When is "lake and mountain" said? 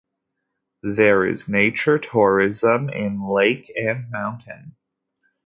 3.21-4.75